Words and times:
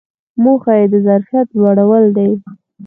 موخه 0.43 0.73
یې 0.79 0.85
د 0.93 0.95
ظرفیت 1.07 1.47
لوړول 1.57 2.05
دي. 2.17 2.29